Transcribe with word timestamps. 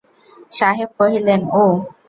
সাহেব 0.51 0.89
কহিলেন, 0.99 1.41
ও! 1.55 1.65